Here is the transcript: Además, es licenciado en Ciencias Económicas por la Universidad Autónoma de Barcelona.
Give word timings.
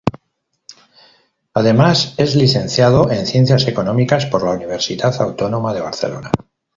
Además, 1.53 2.15
es 2.17 2.33
licenciado 2.33 3.11
en 3.11 3.27
Ciencias 3.27 3.67
Económicas 3.67 4.25
por 4.25 4.41
la 4.43 4.49
Universidad 4.53 5.13
Autónoma 5.21 5.75
de 5.75 5.81
Barcelona. 5.81 6.31